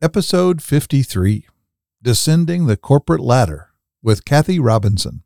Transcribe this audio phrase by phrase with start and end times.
[0.00, 1.48] Episode 53
[2.00, 5.24] Descending the Corporate Ladder with Kathy Robinson.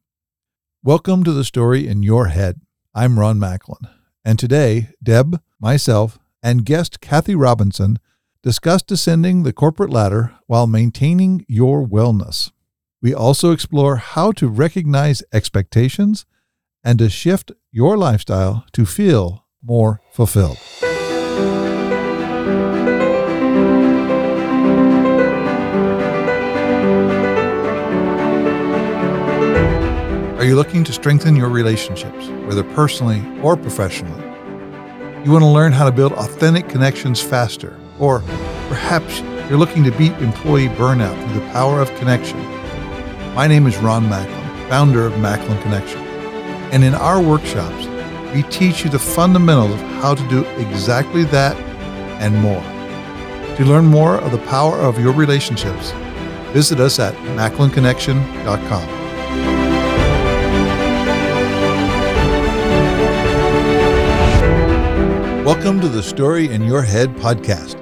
[0.82, 2.62] Welcome to the story in your head.
[2.94, 3.86] I'm Ron Macklin,
[4.24, 7.98] and today, Deb, myself, and guest Kathy Robinson
[8.42, 12.50] discuss descending the corporate ladder while maintaining your wellness.
[13.02, 16.24] We also explore how to recognize expectations
[16.82, 20.56] and to shift your lifestyle to feel more fulfilled.
[30.42, 34.20] Are you looking to strengthen your relationships, whether personally or professionally?
[35.24, 38.24] You want to learn how to build authentic connections faster, or
[38.68, 42.40] perhaps you're looking to beat employee burnout through the power of connection.
[43.36, 46.00] My name is Ron Macklin, founder of Macklin Connection.
[46.72, 47.86] And in our workshops,
[48.34, 51.56] we teach you the fundamentals of how to do exactly that
[52.20, 52.64] and more.
[53.58, 55.92] To learn more of the power of your relationships,
[56.52, 59.01] visit us at macklinconnection.com.
[65.44, 67.76] Welcome to the Story in Your Head podcast.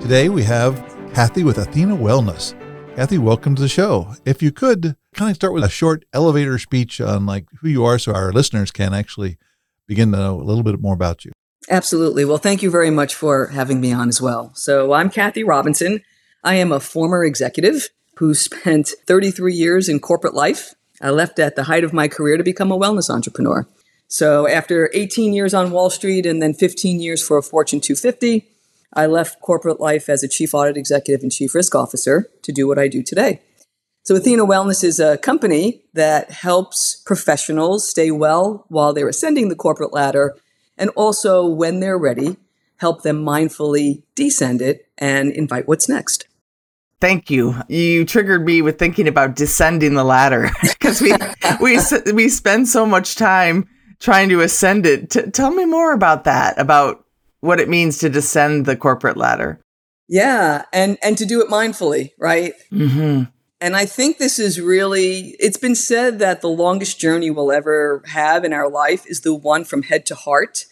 [0.00, 0.74] Today we have
[1.14, 2.52] Kathy with Athena Wellness.
[2.96, 4.16] Kathy, welcome to the show.
[4.24, 7.84] If you could kind of start with a short elevator speech on like who you
[7.84, 9.38] are so our listeners can actually
[9.86, 11.30] begin to know a little bit more about you.
[11.70, 12.24] Absolutely.
[12.24, 14.50] Well, thank you very much for having me on as well.
[14.56, 16.02] So, I'm Kathy Robinson.
[16.42, 20.74] I am a former executive who spent 33 years in corporate life.
[21.00, 23.64] I left at the height of my career to become a wellness entrepreneur.
[24.08, 28.46] So after 18 years on Wall Street and then 15 years for a Fortune 250,
[28.92, 32.66] I left corporate life as a chief audit executive and chief risk officer to do
[32.66, 33.42] what I do today.
[34.04, 39.56] So Athena Wellness is a company that helps professionals stay well while they're ascending the
[39.56, 40.36] corporate ladder
[40.78, 42.36] and also when they're ready,
[42.76, 46.28] help them mindfully descend it and invite what's next.
[47.00, 47.56] Thank you.
[47.68, 51.12] You triggered me with thinking about descending the ladder because we
[51.60, 51.78] we
[52.12, 55.10] we spend so much time trying to ascend it.
[55.10, 57.04] T- tell me more about that, about
[57.40, 59.60] what it means to descend the corporate ladder.
[60.08, 62.54] Yeah, and and to do it mindfully, right?
[62.70, 63.24] Mm-hmm.
[63.60, 68.02] And I think this is really, it's been said that the longest journey we'll ever
[68.06, 70.66] have in our life is the one from head to heart.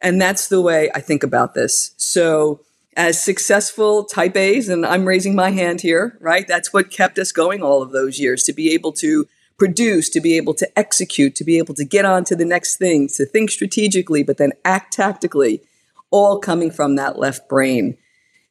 [0.00, 1.94] And that's the way I think about this.
[1.96, 2.60] So,
[2.96, 6.46] as successful type A's, and I'm raising my hand here, right?
[6.46, 9.26] That's what kept us going all of those years to be able to
[9.58, 12.76] produce, to be able to execute, to be able to get on to the next
[12.76, 15.62] thing, to think strategically, but then act tactically,
[16.10, 17.96] all coming from that left brain.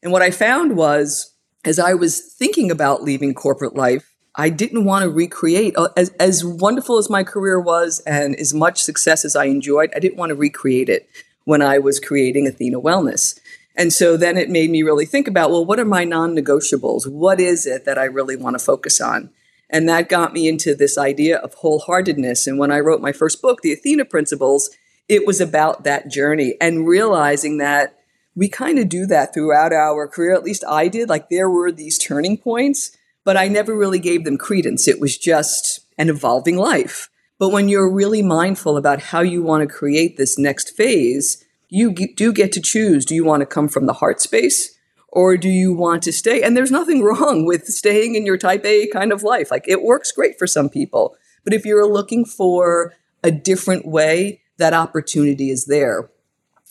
[0.04, 1.34] And what I found was,
[1.66, 6.10] as I was thinking about leaving corporate life, I didn't want to recreate, uh, as,
[6.20, 10.18] as wonderful as my career was and as much success as I enjoyed, I didn't
[10.18, 11.10] want to recreate it
[11.46, 13.40] when I was creating Athena Wellness.
[13.76, 17.10] And so then it made me really think about well, what are my non negotiables?
[17.10, 19.30] What is it that I really want to focus on?
[19.70, 22.48] And that got me into this idea of wholeheartedness.
[22.48, 24.70] And when I wrote my first book, The Athena Principles,
[25.10, 27.98] it was about that journey and realizing that
[28.36, 30.34] we kind of do that throughout our career.
[30.34, 31.10] At least I did.
[31.10, 34.88] Like there were these turning points, but I never really gave them credence.
[34.88, 37.10] It was just an evolving life.
[37.40, 41.92] But when you're really mindful about how you want to create this next phase, you
[41.92, 43.06] do get to choose.
[43.06, 44.77] Do you want to come from the heart space?
[45.10, 46.42] Or do you want to stay?
[46.42, 49.52] And there's nothing wrong with staying in your type A kind of life.
[49.52, 51.16] Like it works great for some people.
[51.44, 56.10] But if you're looking for a different way, that opportunity is there.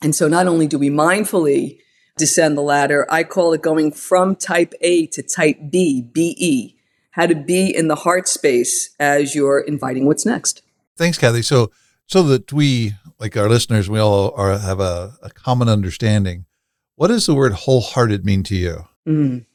[0.02, 1.78] And so not only do we mindfully
[2.16, 6.76] descend the ladder, I call it going from type A to type B, BE,
[7.12, 10.62] how to be in the heart space as you're inviting what's next.
[10.96, 11.42] Thanks, Kathy.
[11.42, 11.70] So,
[12.06, 16.44] so that we, like our listeners, we all are, have a, a common understanding
[16.96, 18.88] what does the word wholehearted mean to you?
[19.06, 19.46] Mm.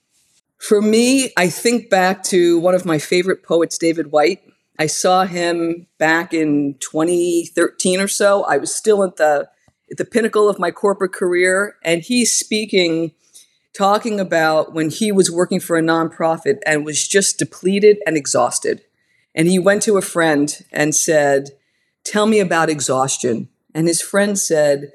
[0.57, 4.41] For me, I think back to one of my favorite poets, David Whyte.
[4.77, 8.43] I saw him back in 2013 or so.
[8.43, 9.49] I was still at the
[9.89, 13.11] at the pinnacle of my corporate career, and he's speaking,
[13.75, 18.83] talking about when he was working for a nonprofit and was just depleted and exhausted.
[19.35, 21.49] And he went to a friend and said,
[22.03, 24.91] "Tell me about exhaustion." And his friend said,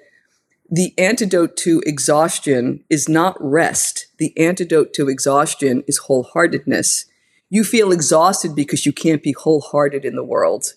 [0.71, 4.07] the antidote to exhaustion is not rest.
[4.19, 7.07] The antidote to exhaustion is wholeheartedness.
[7.49, 10.75] You feel exhausted because you can't be wholehearted in the world.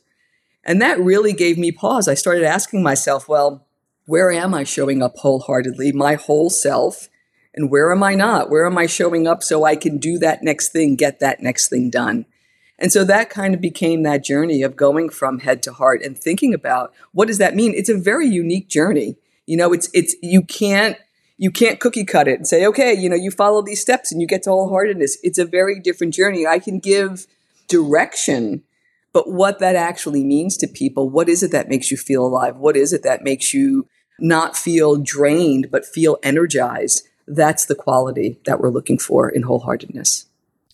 [0.64, 2.08] And that really gave me pause.
[2.08, 3.66] I started asking myself, well,
[4.06, 7.10] where am I showing up wholeheartedly, my whole self?
[7.56, 8.50] And where am I not?
[8.50, 11.70] Where am I showing up so I can do that next thing, get that next
[11.70, 12.26] thing done?
[12.78, 16.18] And so that kind of became that journey of going from head to heart and
[16.18, 17.74] thinking about what does that mean?
[17.76, 19.18] It's a very unique journey.
[19.50, 20.96] You know, it's it's you can't
[21.38, 24.22] you can't cookie cut it and say, okay, you know, you follow these steps and
[24.22, 25.14] you get to wholeheartedness.
[25.24, 26.46] It's a very different journey.
[26.46, 27.26] I can give
[27.68, 28.62] direction,
[29.12, 32.58] but what that actually means to people, what is it that makes you feel alive?
[32.58, 33.88] What is it that makes you
[34.20, 37.08] not feel drained, but feel energized?
[37.28, 40.26] That's the quality that we're looking for in wholeheartedness.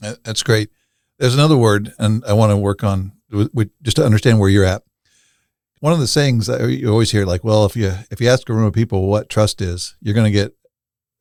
[0.01, 0.69] That's great.
[1.17, 3.13] There's another word, and I want to work on
[3.81, 4.83] just to understand where you're at.
[5.85, 8.49] One of the sayings that you always hear, like, well, if you if you ask
[8.49, 10.55] a room of people what trust is, you're going to get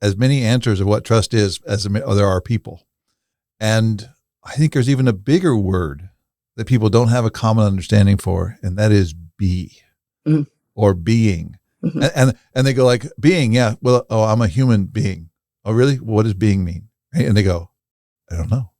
[0.01, 2.87] as many answers of what trust is as there are people.
[3.59, 4.09] And
[4.43, 6.09] I think there's even a bigger word
[6.55, 9.83] that people don't have a common understanding for, and that is be
[10.27, 10.49] mm-hmm.
[10.73, 11.57] or being.
[11.83, 12.01] Mm-hmm.
[12.01, 13.75] And, and, and they go like being, yeah.
[13.83, 15.29] Well, oh, I'm a human being.
[15.63, 15.97] Oh, really?
[15.97, 16.87] What does being mean?
[17.13, 17.69] And they go,
[18.31, 18.71] I don't know.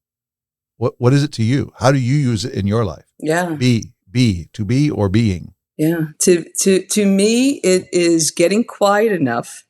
[0.78, 1.74] What what is it to you?
[1.78, 3.06] How do you use it in your life?
[3.20, 3.54] Yeah.
[3.54, 5.52] Be be to be or being.
[5.78, 6.06] Yeah.
[6.20, 9.66] To to to me, it is getting quiet enough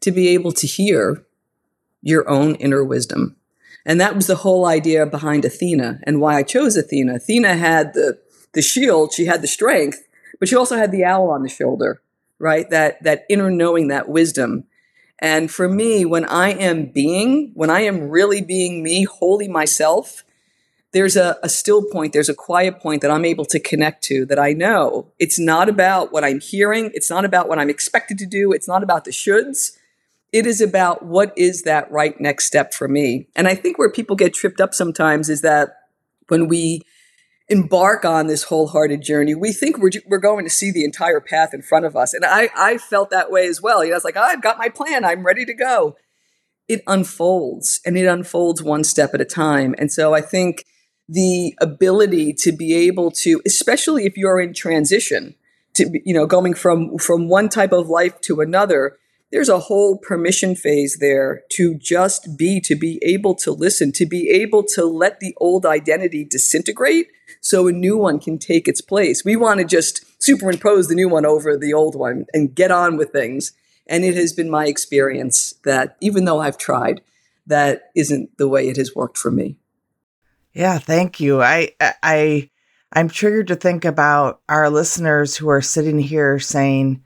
[0.00, 1.24] to be able to hear
[2.02, 3.36] your own inner wisdom.
[3.84, 7.16] And that was the whole idea behind Athena and why I chose Athena.
[7.16, 8.18] Athena had the
[8.52, 10.06] the shield, she had the strength,
[10.38, 12.02] but she also had the owl on the shoulder,
[12.38, 12.68] right?
[12.70, 14.64] That that inner knowing, that wisdom.
[15.18, 20.24] And for me, when I am being, when I am really being me, wholly myself,
[20.92, 24.26] there's a, a still point, there's a quiet point that I'm able to connect to
[24.26, 28.18] that I know it's not about what I'm hearing, it's not about what I'm expected
[28.18, 29.76] to do, it's not about the shoulds.
[30.32, 33.26] It is about what is that right next step for me.
[33.34, 35.70] And I think where people get tripped up sometimes is that
[36.28, 36.82] when we
[37.48, 41.52] embark on this wholehearted journey, we think we're, we're going to see the entire path
[41.52, 42.14] in front of us.
[42.14, 43.84] And I, I felt that way as well.
[43.84, 45.96] You know, it's like, oh, I've got my plan, I'm ready to go.
[46.68, 49.74] It unfolds and it unfolds one step at a time.
[49.78, 50.64] And so I think
[51.10, 55.34] the ability to be able to, especially if you're in transition,
[55.74, 58.96] to you know, going from from one type of life to another,
[59.32, 64.06] there's a whole permission phase there to just be, to be able to listen, to
[64.06, 67.08] be able to let the old identity disintegrate
[67.40, 69.24] so a new one can take its place.
[69.24, 72.96] We want to just superimpose the new one over the old one and get on
[72.96, 73.52] with things.
[73.86, 77.00] And it has been my experience that even though I've tried,
[77.46, 79.56] that isn't the way it has worked for me.
[80.52, 81.42] Yeah, thank you.
[81.42, 82.50] I I
[82.92, 87.02] I'm triggered to think about our listeners who are sitting here saying,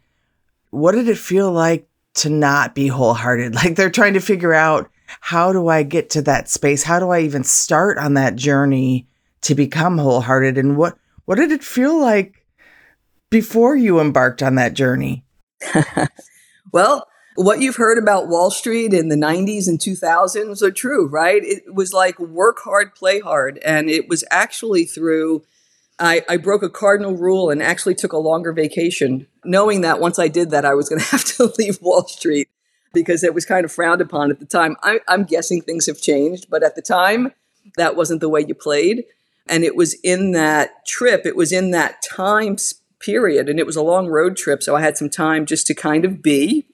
[0.71, 4.91] "What did it feel like to not be wholehearted?" Like they're trying to figure out
[5.21, 6.83] how do I get to that space?
[6.83, 9.07] How do I even start on that journey
[9.43, 10.57] to become wholehearted?
[10.57, 10.97] And what
[11.27, 12.47] what did it feel like
[13.31, 15.25] before you embarked on that journey?
[16.73, 21.43] well, what you've heard about Wall Street in the 90s and 2000s are true, right?
[21.43, 23.59] It was like work hard, play hard.
[23.59, 25.45] And it was actually through,
[25.99, 30.19] I, I broke a cardinal rule and actually took a longer vacation, knowing that once
[30.19, 32.49] I did that, I was going to have to leave Wall Street
[32.93, 34.77] because it was kind of frowned upon at the time.
[34.83, 37.33] I, I'm guessing things have changed, but at the time,
[37.77, 39.05] that wasn't the way you played.
[39.49, 42.57] And it was in that trip, it was in that time
[43.01, 44.63] period, and it was a long road trip.
[44.63, 46.67] So I had some time just to kind of be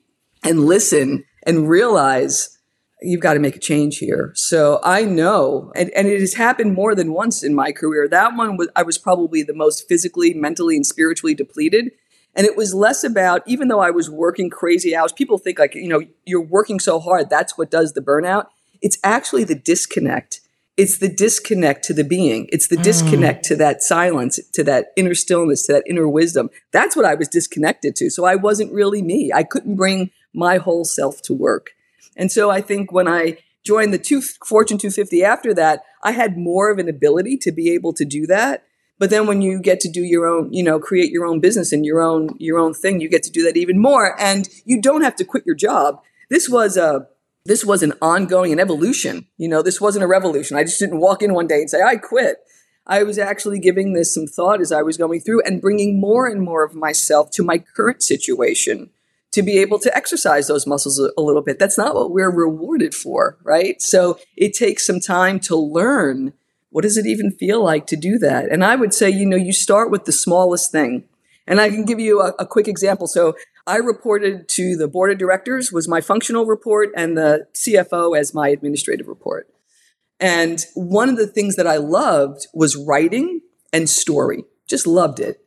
[0.44, 2.58] and listen and realize
[3.02, 4.32] you've got to make a change here.
[4.34, 8.06] So I know, and, and it has happened more than once in my career.
[8.08, 11.92] That one was, I was probably the most physically, mentally, and spiritually depleted.
[12.34, 15.74] And it was less about, even though I was working crazy hours, people think like,
[15.74, 18.46] you know, you're working so hard, that's what does the burnout.
[18.82, 20.40] It's actually the disconnect.
[20.76, 22.48] It's the disconnect to the being.
[22.52, 22.82] It's the mm.
[22.82, 26.50] disconnect to that silence, to that inner stillness, to that inner wisdom.
[26.70, 28.10] That's what I was disconnected to.
[28.10, 29.32] So I wasn't really me.
[29.34, 31.70] I couldn't bring my whole self to work.
[32.16, 36.36] And so I think when I joined the two, Fortune 250 after that, I had
[36.36, 38.64] more of an ability to be able to do that.
[38.98, 41.72] But then when you get to do your own, you know, create your own business
[41.72, 44.14] and your own your own thing, you get to do that even more.
[44.20, 46.02] And you don't have to quit your job.
[46.28, 47.06] This was a
[47.46, 49.26] this was an ongoing an evolution.
[49.38, 50.58] You know, this wasn't a revolution.
[50.58, 52.36] I just didn't walk in one day and say I quit.
[52.86, 56.26] I was actually giving this some thought as I was going through and bringing more
[56.26, 58.90] and more of myself to my current situation
[59.32, 61.58] to be able to exercise those muscles a, a, little bit.
[61.58, 63.80] That's not what we're rewarded for, right?
[63.80, 66.32] So it takes some time to learn
[66.70, 68.50] what does it even feel like to do that.
[68.50, 71.04] And I would say, you know, you start with the smallest thing.
[71.46, 73.06] And I can give you a, a quick example.
[73.06, 73.34] So
[73.66, 78.34] I reported to the board of directors was my functional report and the CFO as
[78.34, 79.48] my administrative report.
[80.20, 83.40] And one of the things that I loved was writing
[83.72, 84.44] and story.
[84.68, 85.44] Just loved it.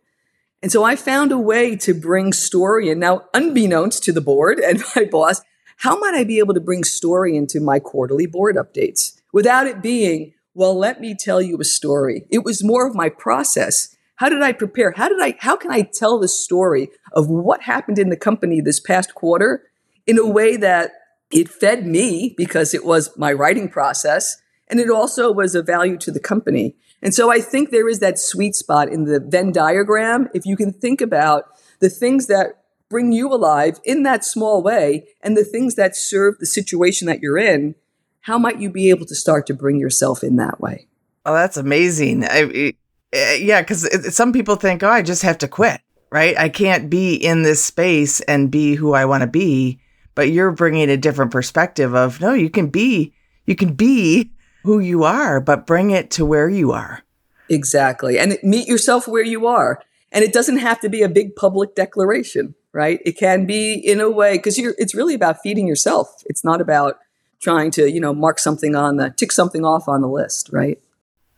[0.63, 4.59] And so I found a way to bring story and now unbeknownst to the board
[4.59, 5.41] and my boss,
[5.79, 9.81] how might I be able to bring story into my quarterly board updates without it
[9.81, 12.25] being, well, let me tell you a story.
[12.29, 13.93] It was more of my process.
[14.15, 14.93] How did I prepare?
[14.95, 18.61] How did I how can I tell the story of what happened in the company
[18.61, 19.63] this past quarter
[20.07, 20.91] in a way that
[21.29, 24.37] it fed me because it was my writing process
[24.69, 26.75] and it also was a value to the company.
[27.03, 30.29] And so I think there is that sweet spot in the Venn diagram.
[30.33, 31.43] If you can think about
[31.79, 36.39] the things that bring you alive in that small way and the things that serve
[36.39, 37.75] the situation that you're in,
[38.21, 40.87] how might you be able to start to bring yourself in that way?
[41.25, 42.23] Oh, that's amazing.
[42.23, 42.73] I,
[43.11, 46.37] eh, yeah, because some people think, oh, I just have to quit, right?
[46.37, 49.79] I can't be in this space and be who I want to be.
[50.15, 53.13] But you're bringing a different perspective of no, you can be,
[53.45, 54.31] you can be
[54.63, 57.03] who you are, but bring it to where you are.
[57.49, 58.17] Exactly.
[58.17, 59.81] And meet yourself where you are.
[60.11, 62.99] And it doesn't have to be a big public declaration, right?
[63.05, 66.23] It can be in a way, because you're, it's really about feeding yourself.
[66.25, 66.99] It's not about
[67.41, 70.79] trying to, you know, mark something on the, tick something off on the list, right?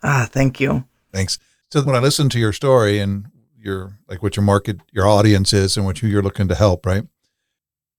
[0.04, 0.86] Ah, thank you.
[1.12, 1.40] Thanks.
[1.72, 3.26] So when I listen to your story and
[3.58, 6.86] your like what your market, your audience is, and what you, you're looking to help,
[6.86, 7.06] right?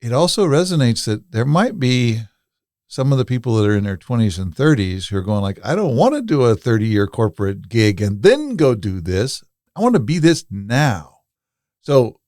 [0.00, 2.20] It also resonates that there might be
[2.88, 5.58] some of the people that are in their 20s and 30s who are going like,
[5.64, 9.42] I don't want to do a 30 year corporate gig and then go do this.
[9.74, 11.18] I want to be this now.
[11.80, 12.20] So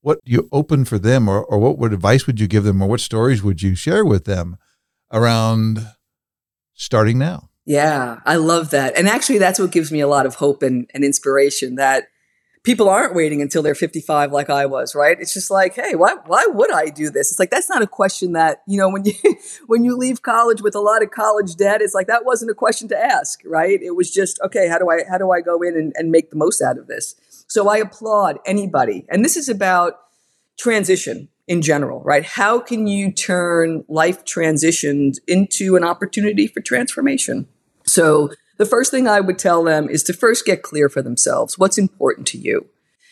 [0.00, 2.82] what do you open for them or, or what, what advice would you give them
[2.82, 4.56] or what stories would you share with them
[5.12, 5.86] around
[6.74, 7.48] starting now?
[7.66, 8.96] Yeah, I love that.
[8.98, 12.08] And actually, that's what gives me a lot of hope and, and inspiration that
[12.64, 15.16] people aren't waiting until they're 55 like I was, right?
[15.20, 17.30] It's just like, hey, why, why would I do this?
[17.30, 19.12] It's like, that's not a question that, you know, when you,
[19.66, 22.54] when you leave college with a lot of college debt, it's like, that wasn't a
[22.54, 23.80] question to ask, right?
[23.80, 26.30] It was just, okay, how do I, how do I go in and, and make
[26.30, 27.14] the most out of this?
[27.46, 29.04] So I applaud anybody.
[29.10, 30.00] And this is about
[30.58, 32.24] transition in general, right?
[32.24, 37.46] How can you turn life transitions into an opportunity for transformation?
[37.84, 41.58] So the first thing I would tell them is to first get clear for themselves
[41.58, 42.68] what's important to you.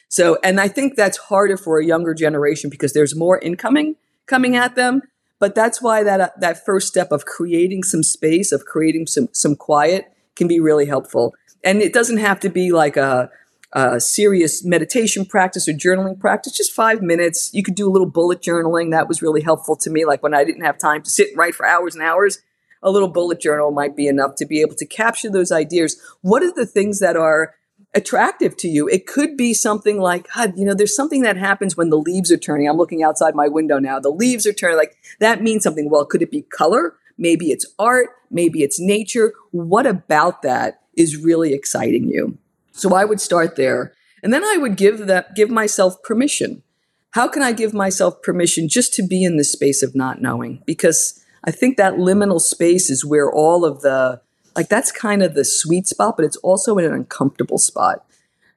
[0.08, 3.96] So, and I think that's harder for a younger generation because there's more incoming
[4.26, 5.02] coming at them.
[5.38, 9.28] But that's why that uh, that first step of creating some space, of creating some
[9.32, 11.34] some quiet, can be really helpful.
[11.64, 13.30] And it doesn't have to be like a,
[13.72, 16.52] a serious meditation practice or journaling practice.
[16.52, 17.50] Just five minutes.
[17.52, 18.90] You could do a little bullet journaling.
[18.90, 20.04] That was really helpful to me.
[20.04, 22.38] Like when I didn't have time to sit and write for hours and hours,
[22.83, 26.01] a little bullet journal might be enough to be able to capture those ideas.
[26.21, 27.55] What are the things that are
[27.95, 28.89] attractive to you?
[28.89, 32.33] It could be something like, God, you know, there's something that happens when the leaves
[32.33, 32.69] are turning.
[32.69, 34.01] I'm looking outside my window now.
[34.01, 34.77] The leaves are turning.
[34.77, 35.91] Like that means something.
[35.91, 36.97] Well, could it be color?
[37.19, 38.11] Maybe it's art.
[38.31, 39.35] Maybe it's nature.
[39.51, 42.39] What about that is really exciting you?
[42.73, 43.95] So I would start there.
[44.23, 46.62] And then I would give that, give myself permission.
[47.11, 50.62] How can I give myself permission just to be in the space of not knowing?
[50.65, 54.20] Because I think that liminal space is where all of the
[54.54, 58.04] like that's kind of the sweet spot, but it's also an uncomfortable spot.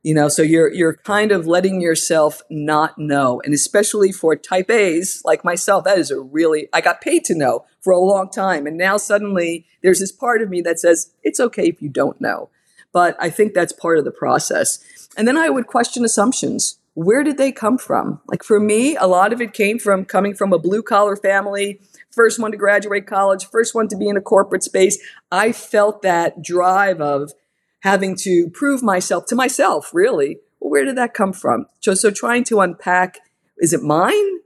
[0.03, 3.41] You know, so you're you're kind of letting yourself not know.
[3.43, 7.35] And especially for type A's like myself, that is a really I got paid to
[7.35, 8.67] know for a long time.
[8.67, 12.19] And now suddenly there's this part of me that says, it's okay if you don't
[12.21, 12.49] know.
[12.91, 14.79] But I think that's part of the process.
[15.17, 16.79] And then I would question assumptions.
[16.93, 18.21] Where did they come from?
[18.27, 21.79] Like for me, a lot of it came from coming from a blue collar family
[22.15, 24.98] first one to graduate college, first one to be in a corporate space.
[25.31, 27.34] I felt that drive of
[27.81, 30.38] having to prove myself to myself, really.
[30.60, 31.67] Well, where did that come from?
[31.81, 33.19] So, so trying to unpack
[33.57, 34.39] is it mine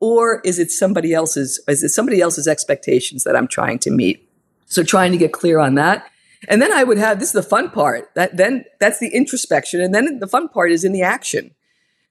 [0.00, 4.28] or is it somebody else's is it somebody else's expectations that I'm trying to meet?
[4.66, 6.10] So trying to get clear on that.
[6.48, 8.14] And then I would have this is the fun part.
[8.14, 11.54] That then that's the introspection and then the fun part is in the action.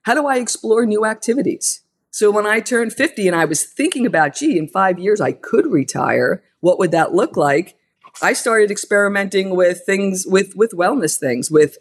[0.04, 1.82] How do I explore new activities?
[2.16, 5.34] So when I turned 50 and I was thinking about, gee, in five years I
[5.34, 7.78] could retire, what would that look like?
[8.22, 11.78] I started experimenting with things with with wellness things, with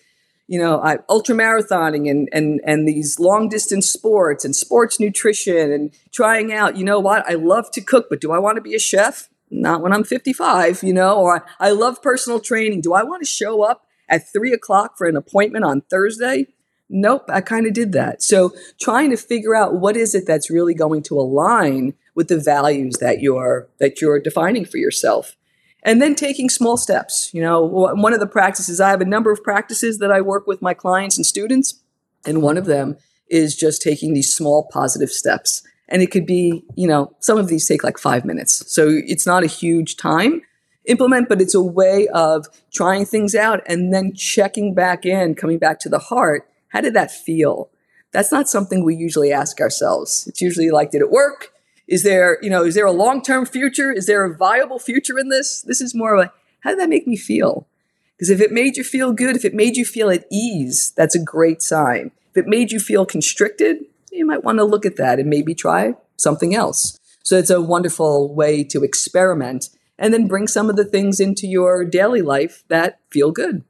[0.48, 5.70] you know, I, ultra marathoning and and and these long distance sports and sports nutrition
[5.70, 6.76] and trying out.
[6.76, 7.24] You know what?
[7.30, 9.28] I love to cook, but do I want to be a chef?
[9.52, 11.16] Not when I'm 55, you know.
[11.16, 12.80] Or I, I love personal training.
[12.80, 16.48] Do I want to show up at three o'clock for an appointment on Thursday?
[16.96, 18.22] Nope, I kind of did that.
[18.22, 22.38] So trying to figure out what is it that's really going to align with the
[22.38, 25.34] values that you're that you're defining for yourself.
[25.82, 27.34] And then taking small steps.
[27.34, 30.46] You know, one of the practices I have a number of practices that I work
[30.46, 31.82] with my clients and students,
[32.24, 32.96] and one of them
[33.28, 35.64] is just taking these small positive steps.
[35.88, 38.72] And it could be, you know, some of these take like 5 minutes.
[38.72, 40.42] So it's not a huge time
[40.84, 45.58] implement, but it's a way of trying things out and then checking back in, coming
[45.58, 47.70] back to the heart how did that feel?
[48.12, 50.26] That's not something we usually ask ourselves.
[50.26, 51.52] It's usually like, did it work?
[51.86, 53.92] Is there, you know, is there a long-term future?
[53.92, 55.62] Is there a viable future in this?
[55.62, 57.68] This is more of a, how did that make me feel?
[58.16, 61.14] Because if it made you feel good, if it made you feel at ease, that's
[61.14, 62.10] a great sign.
[62.30, 65.54] If it made you feel constricted, you might want to look at that and maybe
[65.54, 66.98] try something else.
[67.22, 71.46] So it's a wonderful way to experiment and then bring some of the things into
[71.46, 73.62] your daily life that feel good.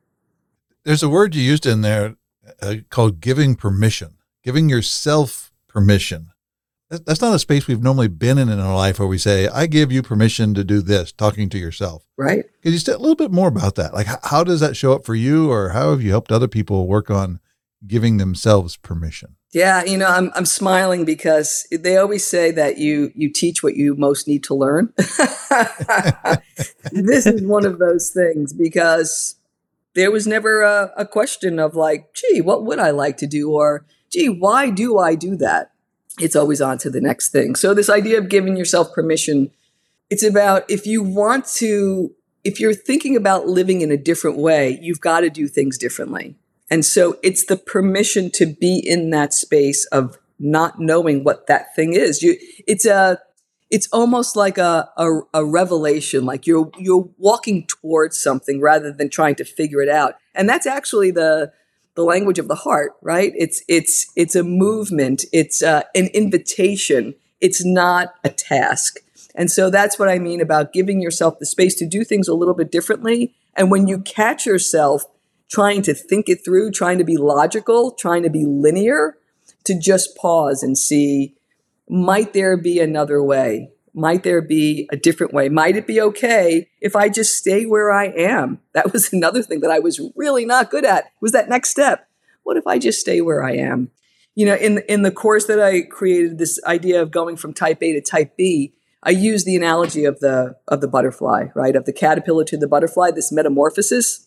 [0.85, 2.17] There's a word you used in there
[2.63, 6.31] uh, called giving permission, giving yourself permission.
[6.91, 9.67] That's not a space we've normally been in in our life where we say, I
[9.67, 12.07] give you permission to do this, talking to yourself.
[12.17, 12.45] Right.
[12.63, 13.95] Could you say a little bit more about that?
[13.95, 16.87] Like, how does that show up for you, or how have you helped other people
[16.87, 17.41] work on
[17.87, 19.37] giving themselves permission?
[19.53, 23.77] Yeah, you know, I'm I'm smiling because they always say that you you teach what
[23.77, 24.93] you most need to learn.
[26.91, 29.37] this is one of those things because
[29.95, 33.53] there was never a, a question of like, gee, what would I like to do?
[33.53, 35.71] Or gee, why do I do that?
[36.19, 37.57] It's always on to the next thing.
[37.57, 39.51] So this idea of giving yourself permission,
[40.11, 44.79] it's about if you want to, if you're thinking about living in a different way,
[44.81, 46.37] you've got to do things differently.
[46.71, 51.75] And so it's the permission to be in that space of not knowing what that
[51.75, 52.23] thing is.
[52.23, 52.37] You,
[52.67, 53.19] it's a,
[53.71, 59.09] it's almost like a, a, a, revelation like you're you're walking towards something rather than
[59.09, 60.15] trying to figure it out.
[60.35, 61.53] And that's actually the
[61.95, 63.33] the language of the heart right?
[63.37, 65.25] It's it's it's a movement.
[65.33, 67.15] It's uh, an invitation.
[67.41, 68.99] It's not a task.
[69.37, 72.35] And so that's what i mean about giving yourself the space to do things a
[72.35, 73.35] little bit differently.
[73.57, 75.05] And when you catch yourself
[75.51, 79.17] trying to think it through trying to be logical trying to be linear
[79.65, 81.35] to just pause and see
[81.89, 83.71] might there be another way?
[83.93, 85.49] Might there be a different way?
[85.49, 88.59] Might it be okay if I just stay where I am?
[88.73, 91.13] That was another thing that I was really not good at.
[91.21, 92.09] Was that next step?
[92.43, 93.91] What if I just stay where I am?
[94.35, 97.83] You know, in in the course that I created, this idea of going from type
[97.83, 98.75] A to type B,
[99.05, 101.77] I use the analogy of the of the butterfly, right?
[101.77, 104.27] Of the caterpillar to the butterfly, this metamorphosis.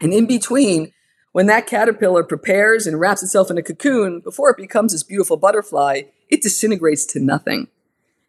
[0.00, 0.92] And in between,
[1.32, 5.36] when that caterpillar prepares and wraps itself in a cocoon, before it becomes this beautiful
[5.36, 6.02] butterfly,
[6.34, 7.68] it disintegrates to nothing.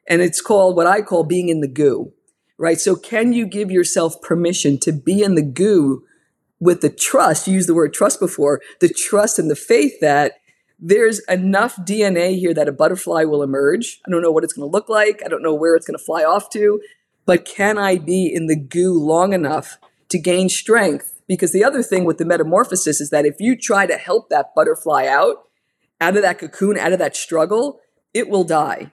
[0.08, 2.14] And it's called what I call being in the goo,
[2.58, 2.80] right?
[2.80, 6.04] So, can you give yourself permission to be in the goo
[6.60, 7.48] with the trust?
[7.48, 10.34] You used the word trust before, the trust and the faith that
[10.80, 14.00] there's enough DNA here that a butterfly will emerge.
[14.06, 15.22] I don't know what it's going to look like.
[15.26, 16.82] I don't know where it's going to fly off to,
[17.26, 21.82] but can I be in the goo long enough to gain strength because the other
[21.82, 25.46] thing with the metamorphosis is that if you try to help that butterfly out,
[26.00, 27.80] out of that cocoon, out of that struggle,
[28.16, 28.92] it will die.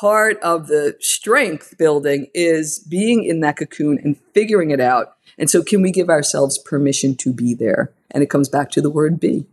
[0.00, 5.14] Part of the strength building is being in that cocoon and figuring it out.
[5.38, 7.92] And so, can we give ourselves permission to be there?
[8.10, 9.46] And it comes back to the word be.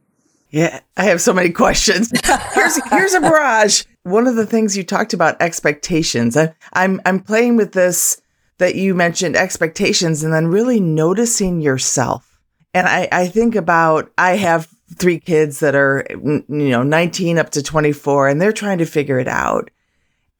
[0.49, 2.11] Yeah, I have so many questions.
[2.53, 3.83] Here's here's a barrage.
[4.03, 6.37] One of the things you talked about expectations.
[6.37, 8.21] I, I'm I'm playing with this
[8.59, 12.39] that you mentioned expectations and then really noticing yourself.
[12.73, 17.49] And I, I think about, I have three kids that are, you know, 19 up
[17.51, 19.69] to 24, and they're trying to figure it out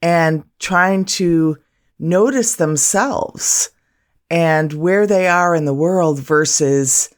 [0.00, 1.56] and trying to
[1.98, 3.70] notice themselves
[4.30, 7.14] and where they are in the world versus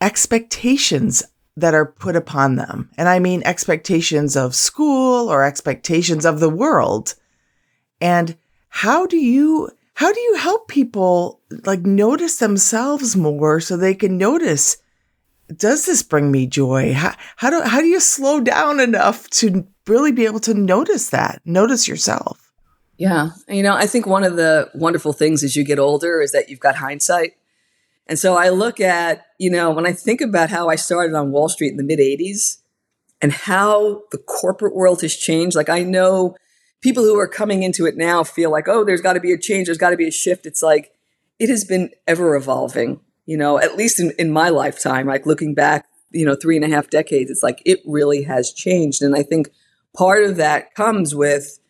[0.00, 1.22] expectations
[1.56, 2.88] that are put upon them.
[2.96, 7.14] And I mean expectations of school or expectations of the world.
[8.00, 8.36] And
[8.68, 14.16] how do you how do you help people like notice themselves more so they can
[14.16, 14.76] notice
[15.56, 16.92] does this bring me joy?
[16.92, 21.10] How, how do how do you slow down enough to really be able to notice
[21.10, 22.52] that notice yourself?
[22.96, 26.32] Yeah you know i think one of the wonderful things as you get older is
[26.32, 27.32] that you've got hindsight.
[28.06, 31.30] And so i look at you know when i think about how i started on
[31.30, 32.58] wall street in the mid 80s
[33.20, 36.36] and how the corporate world has changed like i know
[36.80, 39.38] people who are coming into it now feel like, oh, there's got to be a
[39.38, 40.46] change, there's got to be a shift.
[40.46, 40.92] It's like
[41.38, 45.52] it has been ever evolving, you know, at least in, in my lifetime, like looking
[45.52, 49.02] back, you know, three and a half decades, it's like it really has changed.
[49.02, 49.50] And I think
[49.94, 51.60] part of that comes with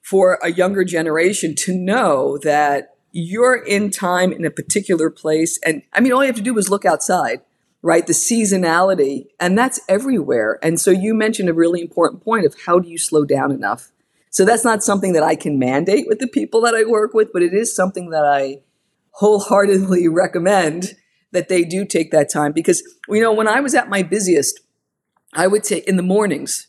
[0.00, 5.58] for a younger generation to know that you're in time in a particular place.
[5.66, 7.42] And I mean, all you have to do is look outside,
[7.82, 8.06] right?
[8.06, 10.58] The seasonality, and that's everywhere.
[10.62, 13.92] And so you mentioned a really important point of how do you slow down enough?
[14.30, 17.34] So that's not something that I can mandate with the people that I work with,
[17.34, 18.62] but it is something that I
[19.12, 20.96] wholeheartedly recommend
[21.32, 24.60] that they do take that time because you know when I was at my busiest,
[25.34, 26.66] I would say in the mornings.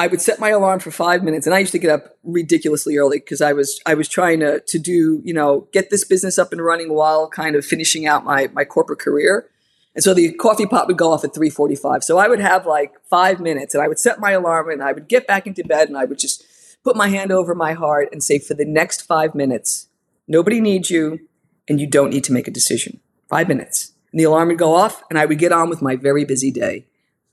[0.00, 2.96] I would set my alarm for five minutes, and I used to get up ridiculously
[2.96, 6.38] early because I was I was trying to to do you know get this business
[6.38, 9.50] up and running while kind of finishing out my my corporate career.
[9.96, 12.04] And so the coffee pot would go off at 3:45.
[12.04, 14.92] So I would have like 5 minutes and I would set my alarm and I
[14.92, 16.44] would get back into bed and I would just
[16.84, 19.88] put my hand over my heart and say, for the next five minutes,
[20.28, 21.27] nobody needs you
[21.68, 23.00] and you don't need to make a decision.
[23.28, 23.92] Five minutes.
[24.12, 26.50] And the alarm would go off and I would get on with my very busy
[26.50, 26.86] day.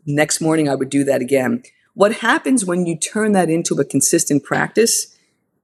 [0.06, 1.64] Next morning, I would do that again.
[1.94, 5.16] What happens when you turn that into a consistent practice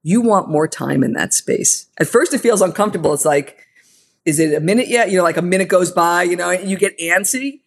[0.04, 1.88] you want more time in that space.
[2.00, 3.14] At first, it feels uncomfortable.
[3.14, 3.68] It's like,
[4.26, 5.12] is it a minute yet?
[5.12, 7.62] You know, like a minute goes by, you know, and you get antsy.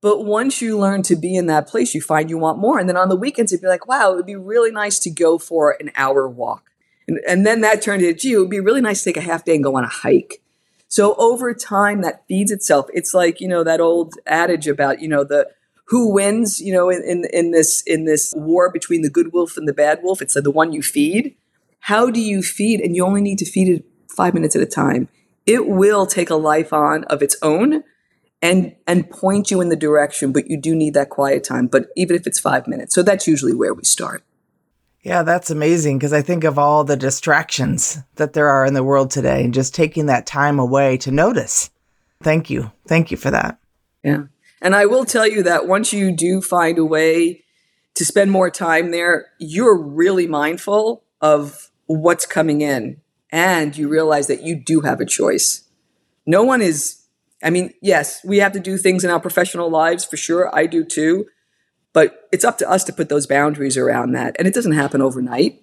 [0.00, 2.78] But once you learn to be in that place, you find you want more.
[2.78, 5.10] And then on the weekends, it'd be like, wow, it would be really nice to
[5.10, 6.70] go for an hour walk.
[7.08, 9.26] And, and then that turned into, gee, it would be really nice to take a
[9.26, 10.42] half day and go on a hike.
[10.88, 12.86] So over time, that feeds itself.
[12.92, 15.48] It's like, you know, that old adage about, you know, the
[15.88, 19.56] who wins, you know, in, in, in this in this war between the good wolf
[19.56, 20.20] and the bad wolf.
[20.20, 21.36] It's like the one you feed.
[21.80, 22.80] How do you feed?
[22.80, 25.08] And you only need to feed it five minutes at a time.
[25.44, 27.84] It will take a life on of its own
[28.42, 31.68] and and point you in the direction, but you do need that quiet time.
[31.68, 32.94] But even if it's five minutes.
[32.94, 34.24] So that's usually where we start.
[35.06, 38.82] Yeah, that's amazing because I think of all the distractions that there are in the
[38.82, 41.70] world today and just taking that time away to notice.
[42.24, 42.72] Thank you.
[42.88, 43.56] Thank you for that.
[44.02, 44.24] Yeah.
[44.60, 47.44] And I will tell you that once you do find a way
[47.94, 54.26] to spend more time there, you're really mindful of what's coming in and you realize
[54.26, 55.68] that you do have a choice.
[56.26, 57.04] No one is,
[57.44, 60.52] I mean, yes, we have to do things in our professional lives for sure.
[60.52, 61.26] I do too.
[61.96, 64.36] But it's up to us to put those boundaries around that.
[64.38, 65.62] And it doesn't happen overnight,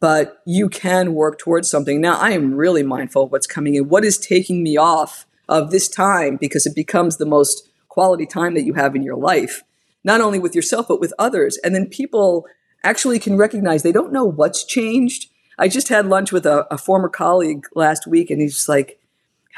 [0.00, 2.00] but you can work towards something.
[2.00, 3.90] Now, I am really mindful of what's coming in.
[3.90, 8.54] What is taking me off of this time because it becomes the most quality time
[8.54, 9.62] that you have in your life,
[10.04, 11.58] not only with yourself, but with others.
[11.58, 12.46] And then people
[12.82, 15.28] actually can recognize they don't know what's changed.
[15.58, 18.98] I just had lunch with a, a former colleague last week, and he's like,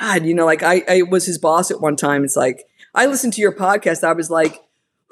[0.01, 2.25] God, you know, like I, I was his boss at one time.
[2.25, 4.03] It's like, I listened to your podcast.
[4.03, 4.66] I was like,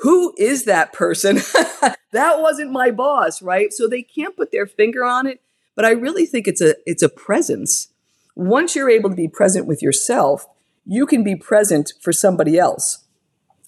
[0.04, 1.36] who is that person?
[2.12, 3.72] that wasn't my boss, right?
[3.72, 5.40] So they can't put their finger on it,
[5.74, 7.88] but I really think it's a it's a presence.
[8.36, 10.44] Once you're able to be present with yourself,
[10.84, 13.06] you can be present for somebody else.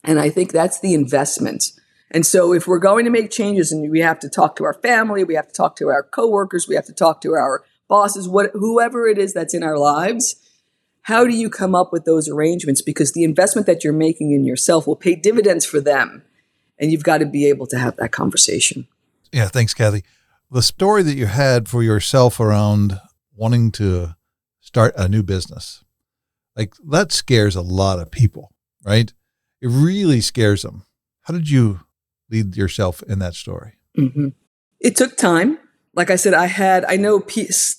[0.05, 1.73] And I think that's the investment.
[2.11, 4.75] And so if we're going to make changes and we have to talk to our
[4.75, 8.29] family, we have to talk to our coworkers, we have to talk to our bosses,
[8.29, 10.37] what whoever it is that's in our lives,
[11.07, 12.83] how do you come up with those arrangements?
[12.83, 16.25] Because the investment that you're making in yourself will pay dividends for them.
[16.81, 18.89] And you've got to be able to have that conversation.
[19.31, 20.03] Yeah, thanks, Kathy.
[20.51, 22.99] The story that you had for yourself around
[23.37, 24.17] wanting to
[24.59, 25.85] start a new business,
[26.57, 28.53] like that scares a lot of people,
[28.85, 29.13] right?
[29.63, 30.87] It really scares them.
[31.23, 31.83] How did you
[32.29, 33.75] lead yourself in that story?
[33.97, 34.31] Mm-hmm.
[34.81, 35.61] It took time.
[35.95, 37.25] Like I said, I had, I know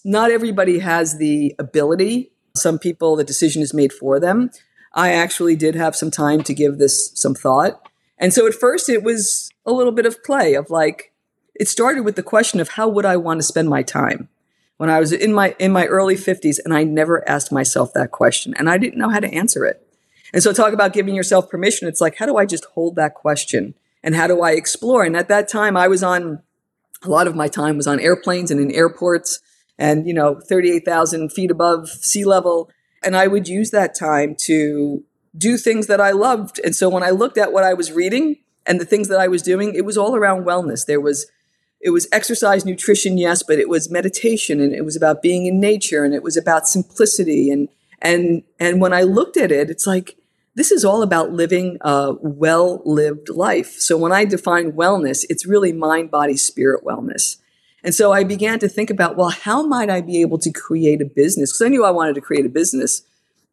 [0.06, 4.52] not everybody has the ability some people, the decision is made for them.
[4.94, 7.88] I actually did have some time to give this some thought.
[8.18, 11.14] And so at first it was a little bit of play of like,
[11.56, 14.30] it started with the question of how would I want to spend my time?
[14.78, 18.12] When I was in my in my early 50s and I never asked myself that
[18.12, 19.84] question and I didn't know how to answer it.
[20.34, 21.88] And so talk about giving yourself permission.
[21.88, 25.04] It's like how do I just hold that question and how do I explore?
[25.04, 26.44] And at that time I was on
[27.04, 29.40] a lot of my time was on airplanes and in airports
[29.78, 32.70] and, you know, 38,000 feet above sea level.
[33.04, 35.04] And I would use that time to
[35.38, 36.60] do things that I loved.
[36.64, 39.28] And so when I looked at what I was reading and the things that I
[39.28, 40.86] was doing, it was all around wellness.
[40.86, 41.28] There was,
[41.80, 45.60] it was exercise, nutrition, yes, but it was meditation and it was about being in
[45.60, 47.52] nature and it was about simplicity.
[47.52, 47.70] And,
[48.02, 50.18] and, and when I looked at it, it's like,
[50.56, 53.76] this is all about living a well lived life.
[53.80, 57.38] So when I define wellness, it's really mind, body, spirit wellness.
[57.88, 61.02] And so I began to think about, well, how might I be able to create
[61.02, 61.54] a business?
[61.54, 63.04] Because I knew I wanted to create a business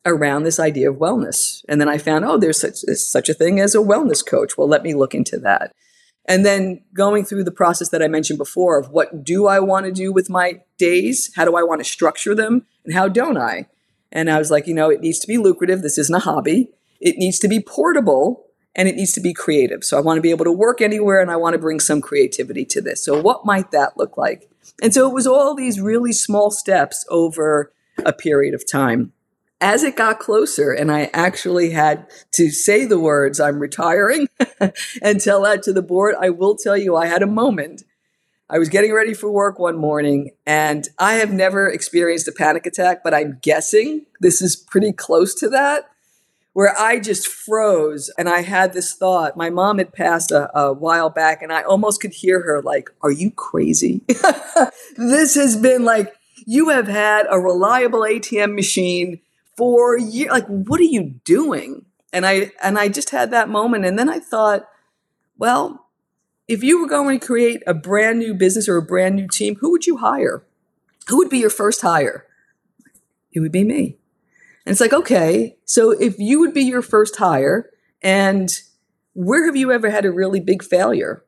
[0.04, 1.64] around this idea of wellness.
[1.68, 4.58] And then I found, oh, there's such, there's such a thing as a wellness coach.
[4.58, 5.72] Well, let me look into that.
[6.26, 9.86] And then going through the process that I mentioned before of what do I want
[9.86, 11.30] to do with my days?
[11.36, 12.66] How do I want to structure them?
[12.84, 13.68] And how don't I?
[14.10, 15.82] And I was like, you know, it needs to be lucrative.
[15.82, 16.72] This isn't a hobby.
[17.00, 18.43] It needs to be portable
[18.76, 19.84] and it needs to be creative.
[19.84, 22.00] So I want to be able to work anywhere and I want to bring some
[22.00, 23.04] creativity to this.
[23.04, 24.50] So what might that look like?
[24.82, 27.72] And so it was all these really small steps over
[28.04, 29.12] a period of time.
[29.60, 34.28] As it got closer and I actually had to say the words, I'm retiring
[35.02, 37.84] and tell that to the board, I will tell you, I had a moment.
[38.50, 42.66] I was getting ready for work one morning and I have never experienced a panic
[42.66, 45.88] attack, but I'm guessing this is pretty close to that
[46.54, 49.36] where I just froze and I had this thought.
[49.36, 52.90] My mom had passed a, a while back and I almost could hear her like,
[53.02, 54.00] Are you crazy?
[54.96, 56.14] this has been like,
[56.46, 59.20] you have had a reliable ATM machine
[59.56, 60.30] for years.
[60.30, 61.84] Like, what are you doing?
[62.12, 63.84] And I and I just had that moment.
[63.84, 64.68] And then I thought,
[65.36, 65.88] well,
[66.46, 69.56] if you were going to create a brand new business or a brand new team,
[69.56, 70.44] who would you hire?
[71.08, 72.26] Who would be your first hire?
[73.32, 73.96] It would be me.
[74.66, 77.70] And it's like, okay, so if you would be your first hire,
[78.03, 78.50] and
[79.12, 81.24] where have you ever had a really big failure?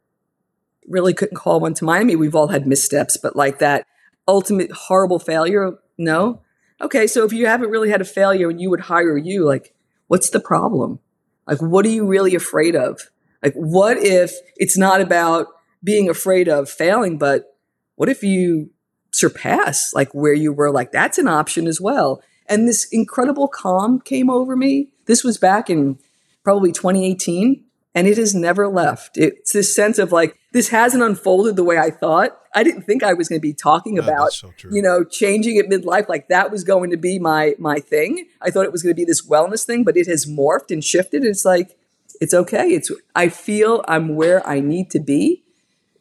[0.88, 2.01] Really couldn't call one to mind.
[2.03, 3.87] I mean, we've all had missteps, but like that,
[4.27, 5.72] ultimate horrible failure?
[5.99, 6.42] No.
[6.81, 9.75] Okay, so if you haven't really had a failure and you would hire you, like,
[10.09, 11.01] what's the problem?
[11.46, 13.01] Like, what are you really afraid of?
[13.42, 15.49] Like, what if it's not about
[15.83, 17.57] being afraid of failing, but
[17.94, 18.70] what if you
[19.12, 20.70] surpass like where you were?
[20.70, 22.22] Like, that's an option as well.
[22.48, 24.88] And this incredible calm came over me.
[25.06, 25.98] This was back in
[26.44, 29.16] probably 2018 and it has never left.
[29.16, 32.38] It's this sense of like, this hasn't unfolded the way I thought.
[32.54, 35.66] I didn't think I was going to be talking about, so you know, changing at
[35.66, 36.09] midlife.
[36.09, 38.28] Like that was going to be my my thing.
[38.40, 40.82] I thought it was going to be this wellness thing, but it has morphed and
[40.82, 41.24] shifted.
[41.24, 41.76] It's like,
[42.20, 42.68] it's okay.
[42.68, 45.42] It's I feel I'm where I need to be.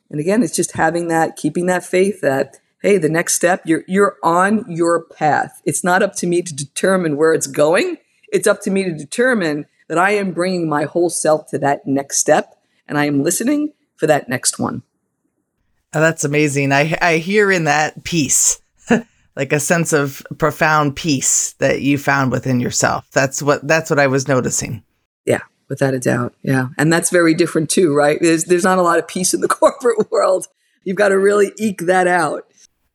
[0.10, 3.84] And again, it's just having that, keeping that faith that hey, the next step, you're
[3.88, 5.60] you're on your path.
[5.66, 7.98] It's not up to me to determine where it's going.
[8.32, 11.88] It's up to me to determine that I am bringing my whole self to that
[11.88, 12.56] next step
[12.88, 14.84] and I am listening for that next one.
[15.94, 16.72] Oh, that's amazing.
[16.72, 18.62] I, I hear in that peace,
[19.36, 23.08] like a sense of profound peace that you found within yourself.
[23.12, 24.84] That's what, that's what I was noticing.
[25.26, 26.36] Yeah, without a doubt.
[26.44, 26.68] Yeah.
[26.78, 28.20] And that's very different too, right?
[28.22, 30.48] There's, there's not a lot of peace in the corporate world.
[30.84, 32.46] You've got to really eke that out.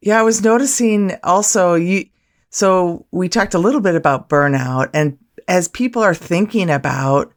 [0.01, 0.19] Yeah.
[0.19, 2.07] I was noticing also you,
[2.51, 7.33] so we talked a little bit about burnout and as people are thinking about